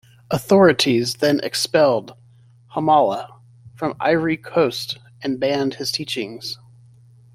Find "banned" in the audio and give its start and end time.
5.39-5.75